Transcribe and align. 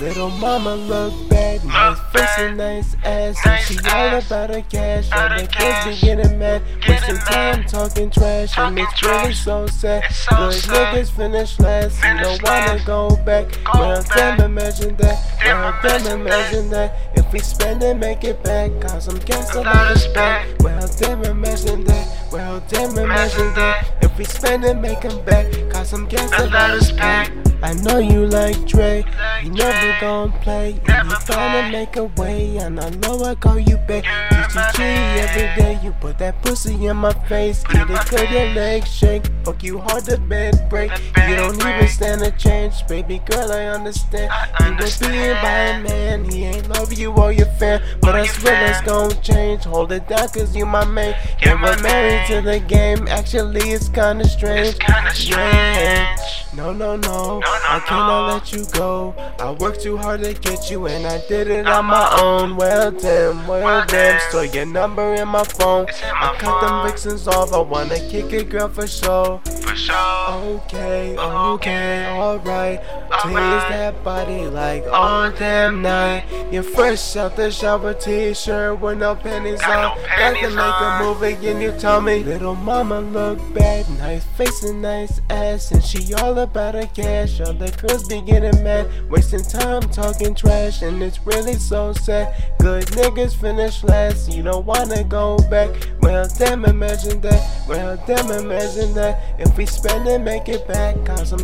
Little 0.00 0.30
mama 0.30 0.74
look 0.74 1.28
bad, 1.30 1.64
nice 1.64 1.98
face 2.12 2.38
and 2.38 2.56
nice 2.56 2.96
ass. 3.04 3.38
And 3.46 3.64
she 3.64 3.78
all 3.88 4.18
about 4.18 4.50
her 4.50 4.62
cash. 4.62 5.08
All 5.12 5.28
the 5.28 5.46
kids 5.46 6.00
be 6.00 6.06
getting 6.06 6.38
mad, 6.38 6.62
wasting 6.86 7.16
time 7.16 7.64
talking 7.64 8.10
trash. 8.10 8.58
And 8.58 8.78
it's 8.78 9.02
really 9.02 9.32
so 9.32 9.66
sad. 9.68 10.02
Good 10.02 10.54
niggas 10.54 11.10
finish 11.10 11.58
last, 11.60 12.02
you 12.02 12.18
don't 12.18 12.42
wanna 12.42 12.82
go 12.84 13.16
back. 13.24 13.46
Well, 13.72 14.04
damn, 14.14 14.40
imagine 14.40 14.96
that. 14.96 15.34
Well, 15.44 15.78
damn, 15.82 16.20
imagine 16.20 16.70
that. 16.70 16.98
If 17.14 17.32
we 17.32 17.38
spend 17.38 17.82
it, 17.82 17.96
make 17.96 18.24
it 18.24 18.42
back. 18.42 18.72
Cause 18.80 19.08
I'm 19.08 19.18
gas 19.20 19.54
out 19.56 19.92
of 19.92 19.98
spec. 19.98 20.46
Well, 20.60 20.88
damn, 20.98 21.24
imagine 21.24 21.84
that. 21.84 22.28
Well, 22.32 22.62
damn, 22.68 22.98
imagine 22.98 23.54
that. 23.54 24.02
If 24.02 24.18
we 24.18 24.24
spend 24.24 24.64
it, 24.64 24.74
make 24.74 25.04
it 25.04 25.24
back. 25.24 25.46
Cause 25.70 25.92
I'm 25.92 26.06
gas 26.06 26.32
out 26.32 26.76
of 26.76 26.82
spec. 26.82 27.30
I 27.64 27.72
know 27.72 27.96
you 27.96 28.26
like 28.26 28.66
Dre, 28.66 29.02
you 29.42 29.48
never 29.48 29.98
gon' 29.98 30.32
play. 30.42 30.78
And 30.86 31.08
you 31.08 31.16
tryna 31.16 31.72
make 31.72 31.96
a 31.96 32.04
way, 32.20 32.58
and 32.58 32.78
I 32.78 32.90
know 32.90 33.24
I 33.24 33.34
call 33.34 33.58
you 33.58 33.78
back. 33.78 34.04
DGG 34.04 34.80
every 35.24 35.62
day, 35.62 35.80
you 35.82 35.92
put 35.92 36.18
that 36.18 36.42
pussy 36.42 36.84
in 36.84 36.98
my 36.98 37.14
face. 37.26 37.64
Eat 37.70 37.88
it 37.88 38.06
till 38.06 38.30
your 38.30 38.54
legs 38.54 38.92
shake, 38.94 39.24
fuck 39.44 39.62
you 39.62 39.78
hard 39.78 40.04
to 40.04 40.18
bed 40.18 40.68
break. 40.68 40.90
You 41.26 41.36
don't 41.36 41.56
even 41.56 41.88
stand 41.88 42.20
a 42.20 42.32
chance, 42.32 42.82
baby 42.82 43.22
girl, 43.24 43.50
I 43.50 43.64
understand. 43.64 44.30
You 44.60 44.76
was 44.76 44.98
being 44.98 45.34
by 45.40 45.58
a 45.72 45.82
man, 45.82 46.24
he 46.26 46.44
ain't 46.44 46.68
love 46.68 46.92
you 46.92 47.12
or 47.12 47.32
your 47.32 47.46
fan. 47.56 47.80
But 48.02 48.14
I 48.14 48.26
swear 48.26 48.60
that's 48.60 48.82
gon' 48.86 49.18
change, 49.22 49.64
hold 49.64 49.90
it 49.90 50.06
down 50.06 50.28
cause 50.28 50.54
you 50.54 50.66
my 50.66 50.84
man. 50.84 51.16
And 51.40 51.62
we're 51.62 51.80
married 51.80 52.26
to 52.28 52.42
the 52.42 52.60
game, 52.60 53.08
actually 53.08 53.70
it's 53.70 53.88
kinda 53.88 54.28
strange. 54.28 54.76
Yeah. 55.24 56.43
No, 56.56 56.72
no, 56.72 56.94
no, 56.96 57.42
I 57.44 57.80
cannot 57.84 58.32
let 58.32 58.52
you 58.52 58.64
go. 58.72 59.14
I 59.40 59.50
worked 59.50 59.82
too 59.82 59.96
hard 59.96 60.22
to 60.22 60.34
get 60.34 60.70
you, 60.70 60.86
and 60.86 61.04
I 61.04 61.20
did 61.26 61.48
it 61.48 61.66
on 61.66 61.86
my 61.86 62.16
own. 62.20 62.56
Well, 62.56 62.92
damn, 62.92 63.46
well, 63.48 63.84
damn. 63.86 64.20
Store 64.30 64.44
your 64.44 64.64
number 64.64 65.14
in 65.14 65.26
my 65.26 65.42
phone. 65.42 65.86
I 65.88 66.36
cut 66.38 66.60
them 66.60 66.86
vixens 66.86 67.26
off. 67.26 67.52
I 67.52 67.58
wanna 67.58 67.98
kick 68.08 68.32
it, 68.32 68.50
girl, 68.50 68.68
for 68.68 68.86
sure. 68.86 69.40
For 69.44 69.74
sure. 69.74 70.30
Okay, 70.30 71.16
okay, 71.18 72.06
alright. 72.06 72.80
Tease 73.22 73.32
that 73.32 74.02
body 74.04 74.46
like 74.46 74.84
all 74.90 75.30
damn 75.30 75.82
night. 75.82 76.24
You're 76.52 76.62
fresh 76.62 77.16
out 77.16 77.36
the 77.36 77.50
shower, 77.50 77.94
t-shirt 77.94 78.80
with 78.80 78.98
no 78.98 79.14
panties 79.14 79.62
on. 79.62 79.96
To 79.96 80.32
make 80.32 80.42
a 80.42 80.60
on. 80.60 81.04
move 81.04 81.22
again. 81.22 81.60
You 81.60 81.72
tell 81.78 82.00
me, 82.00 82.22
little 82.22 82.54
mama 82.54 83.00
look 83.00 83.38
bad, 83.54 83.88
nice 83.98 84.24
face 84.36 84.62
and 84.62 84.82
nice 84.82 85.20
ass, 85.30 85.72
and 85.72 85.82
she 85.82 86.12
all 86.14 86.38
about 86.38 86.74
her 86.74 86.86
cash. 86.86 87.40
All 87.40 87.52
the 87.54 87.70
girls 87.70 88.08
be 88.08 88.20
getting 88.20 88.62
mad, 88.62 88.90
wasting 89.10 89.42
time 89.42 89.82
talking 89.82 90.34
trash, 90.34 90.82
and 90.82 91.02
it's 91.02 91.18
really 91.26 91.54
so 91.54 91.92
sad. 91.92 92.52
Good 92.58 92.84
niggas 92.88 93.34
finish 93.34 93.82
last, 93.84 94.32
you 94.32 94.42
don't 94.42 94.66
wanna 94.66 95.04
go 95.04 95.38
back. 95.50 95.70
Well, 96.00 96.28
damn, 96.38 96.64
imagine 96.64 97.20
that. 97.22 97.66
Well, 97.68 98.02
damn, 98.06 98.30
imagine 98.30 98.94
that. 98.94 99.20
If 99.38 99.56
we 99.56 99.66
spend 99.66 100.06
it, 100.06 100.20
make 100.20 100.48
it 100.48 100.66
back. 100.68 100.96
Cause 101.04 101.32
I'm 101.32 101.40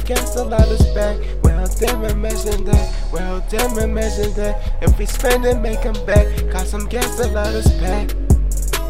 lot 0.51 0.71
of 0.71 0.79
spec. 0.79 1.19
Well, 1.43 1.50
damn, 1.79 2.05
imagine 2.05 2.65
that. 2.65 2.95
Well, 3.13 3.45
damn, 3.49 3.79
imagine 3.79 4.33
that. 4.35 4.73
If 4.83 4.99
we 4.99 5.07
spend 5.07 5.45
it, 5.45 5.59
make 5.59 5.83
them 5.83 5.95
back. 6.07 6.27
Cause 6.51 6.75
I'm 6.75 6.87
gas 6.89 7.21
a 7.21 7.29
lot 7.29 7.55
of 7.55 7.65
spec. 7.65 8.15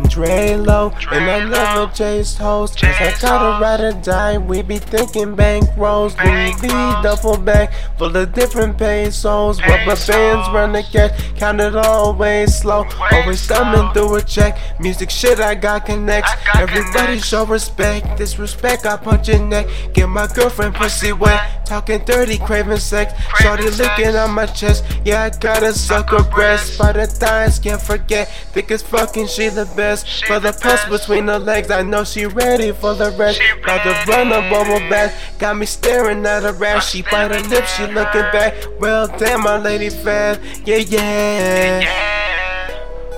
Dre 0.09 0.57
low, 0.57 0.93
and 1.13 1.31
I 1.31 1.45
never 1.49 1.93
chase 1.93 2.37
hoes. 2.37 2.75
Cause 2.75 2.95
I 2.99 3.15
gotta 3.21 3.63
ride 3.63 3.81
or 3.81 3.93
die. 4.01 4.39
We 4.39 4.63
be 4.63 4.79
thinking 4.79 5.35
bank 5.35 5.69
rolls. 5.77 6.17
We 6.19 6.55
be 6.61 6.69
duffel 6.69 7.37
bag 7.37 7.71
full 7.99 8.17
of 8.17 8.33
different 8.33 8.79
pesos. 8.79 9.61
Rubber 9.61 9.97
bands 10.07 10.49
run 10.49 10.73
the 10.73 10.83
cash, 10.83 11.13
count 11.37 11.61
it 11.61 11.77
always 11.77 12.57
slow. 12.57 12.87
Always 13.13 13.47
thumbing 13.47 13.93
through 13.93 14.17
a 14.17 14.23
check. 14.23 14.59
Music 14.81 15.11
shit, 15.11 15.39
I 15.39 15.55
got 15.55 15.87
connects. 15.87 16.33
Everybody 16.57 17.21
show 17.21 17.45
respect. 17.45 18.17
Disrespect, 18.17 18.87
I 18.87 18.97
punch 18.97 19.29
your 19.29 19.39
neck. 19.39 19.69
Get 19.93 20.09
my 20.09 20.27
girlfriend 20.29 20.75
pussy 20.75 21.13
wet. 21.13 21.60
Talking 21.71 22.01
dirty, 22.05 22.37
craving 22.37 22.79
sex. 22.79 23.15
Shorty 23.39 23.71
licking 23.71 24.17
on 24.17 24.33
my 24.33 24.47
chest. 24.47 24.85
Yeah, 25.05 25.23
I 25.23 25.31
got 25.31 25.63
a 25.63 25.73
sucker 25.73 26.25
breast. 26.25 26.77
By 26.77 26.91
the 26.91 27.07
thighs, 27.07 27.61
can't 27.61 27.81
forget. 27.81 28.27
Thick 28.27 28.73
as 28.73 28.83
fucking, 28.83 29.29
she 29.29 29.51
the 29.51 29.67
best. 29.77 30.05
She 30.05 30.27
For 30.27 30.41
the 30.41 30.51
the 30.51 30.59
pulse 30.59 30.85
between 30.87 31.29
her 31.29 31.39
legs, 31.39 31.71
I 31.71 31.83
know 31.83 32.03
she 32.03 32.27
ready 32.27 32.73
for 32.73 32.95
the 32.95 33.13
rest. 33.13 33.41
About 33.63 33.85
to 33.85 34.11
run 34.11 34.33
a 34.33 34.51
bubble 34.51 34.81
bath. 34.91 35.15
Got 35.39 35.59
me 35.59 35.67
staring 35.67 36.27
at 36.27 36.43
her 36.43 36.65
ass. 36.65 36.91
She 36.91 37.03
bite 37.03 37.31
her 37.31 37.49
lips, 37.49 37.77
she 37.77 37.85
looking 37.85 38.27
back. 38.33 38.55
Well, 38.81 39.07
damn, 39.07 39.43
my 39.43 39.57
lady 39.57 39.91
fast. 39.91 40.41
Yeah, 40.67 40.79
yeah. 40.79 41.81
Yeah. 41.83 42.71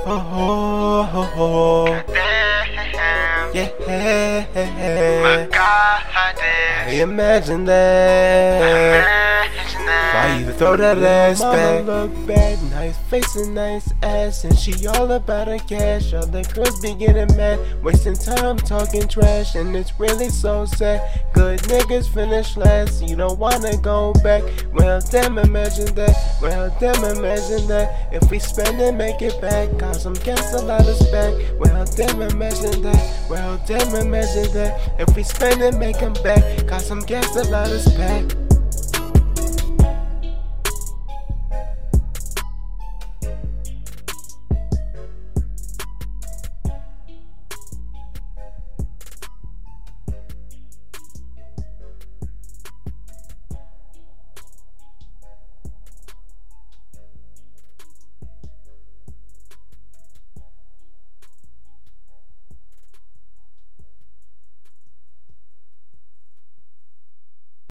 Oh, 0.04 1.08
oh, 1.14 1.32
oh, 1.36 2.12
Damn. 2.12 3.54
yeah. 3.54 5.21
My 6.34 6.40
God, 6.40 6.88
I 6.88 6.90
imagine 7.02 7.64
that. 7.66 9.46
Imagine 9.52 9.86
that. 9.86 10.12
Why 10.14 10.38
you 10.38 10.52
throw 10.52 10.76
that 10.76 10.98
ass 10.98 11.40
back? 11.40 11.84
Mama 11.84 12.04
look 12.06 12.26
bad, 12.26 12.62
nice 12.70 12.96
face 13.08 13.36
and 13.36 13.54
nice 13.54 13.92
ass, 14.02 14.44
and 14.44 14.58
she 14.58 14.86
all 14.86 15.10
about 15.12 15.48
her 15.48 15.58
cash. 15.58 16.12
All 16.12 16.26
the 16.26 16.42
girls 16.54 16.80
be 16.80 16.94
getting 16.94 17.34
mad, 17.36 17.58
wasting 17.82 18.14
time 18.14 18.58
talking 18.58 19.08
trash, 19.08 19.54
and 19.54 19.74
it's 19.76 19.98
really 19.98 20.28
so 20.28 20.64
sad. 20.64 21.22
Good 21.32 21.60
niggas 21.60 22.12
finish 22.12 22.56
last, 22.56 23.02
you 23.02 23.16
don't 23.16 23.38
wanna 23.38 23.76
go 23.78 24.12
back. 24.22 24.42
Well, 24.72 25.00
damn, 25.10 25.38
imagine 25.38 25.94
that. 25.94 26.16
Well, 26.40 26.74
damn, 26.78 27.02
imagine 27.16 27.66
that. 27.68 28.08
If 28.12 28.30
we 28.30 28.38
spend 28.38 28.80
it, 28.80 28.92
make 28.94 29.20
it 29.22 29.40
back. 29.40 29.68
Cause 29.78 30.06
I'm 30.06 30.14
gas 30.14 30.52
a 30.54 30.64
lot 30.64 30.86
of 30.86 30.96
spec. 30.96 31.34
Well, 31.58 31.84
damn, 31.96 32.22
imagine 32.22 32.71
damn, 33.66 33.94
imagine 33.94 34.52
that. 34.54 34.80
If 34.98 35.14
we 35.16 35.22
spend 35.22 35.62
it, 35.62 35.76
make 35.76 35.98
them 35.98 36.14
back. 36.24 36.66
Cause 36.66 36.90
I'm 36.90 37.00
gas 37.00 37.36
a 37.36 37.44
lot 37.50 37.70
of 37.70 37.80
spec. 37.80 38.41